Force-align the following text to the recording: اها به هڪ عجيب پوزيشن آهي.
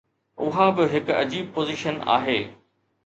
اها 0.43 0.71
به 0.71 0.83
هڪ 0.93 1.07
عجيب 1.21 1.45
پوزيشن 1.55 1.95
آهي. 2.17 2.39